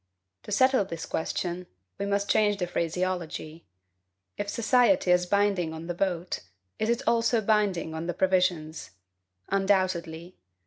[0.41, 1.67] To settle this question,
[1.99, 3.67] we must change the phraseology.
[4.35, 6.39] If society is binding on the boat,
[6.79, 8.89] is it also binding on the provisions?
[9.49, 10.37] Undoubtedly.